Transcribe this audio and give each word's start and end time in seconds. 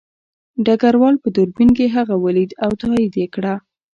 ډګروال 0.65 1.15
په 1.23 1.27
دوربین 1.35 1.69
کې 1.77 1.93
هغه 1.95 2.15
ولید 2.25 2.51
او 2.63 2.71
تایید 2.81 3.13
یې 3.21 3.27
کړه 3.35 3.53